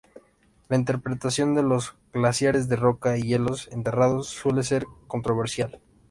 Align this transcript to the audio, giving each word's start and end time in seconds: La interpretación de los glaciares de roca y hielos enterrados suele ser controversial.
La 0.67 0.77
interpretación 0.77 1.53
de 1.53 1.61
los 1.61 1.93
glaciares 2.11 2.67
de 2.67 2.75
roca 2.75 3.19
y 3.19 3.21
hielos 3.21 3.67
enterrados 3.71 4.25
suele 4.29 4.63
ser 4.63 4.87
controversial. 5.07 5.79